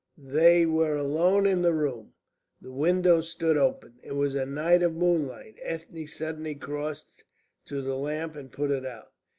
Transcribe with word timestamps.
They 0.17 0.65
were 0.65 0.95
alone 0.95 1.45
in 1.45 1.61
the 1.61 1.75
room; 1.75 2.13
the 2.59 2.71
windows 2.71 3.29
stood 3.29 3.55
open; 3.55 3.99
it 4.01 4.13
was 4.13 4.33
a 4.33 4.47
night 4.47 4.81
of 4.81 4.95
moonlight. 4.95 5.59
Ethne 5.61 6.07
suddenly 6.07 6.55
crossed 6.55 7.23
to 7.65 7.83
the 7.83 7.95
lamp 7.97 8.35
and 8.35 8.51
put 8.51 8.71
it 8.71 8.83
out. 8.83 9.11